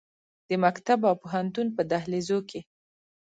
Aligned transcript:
د 0.49 0.49
مکتب 0.63 0.99
او 1.09 1.15
پوهنتون 1.21 1.67
په 1.75 1.81
دهلیزو 1.91 2.39
کې 2.49 2.59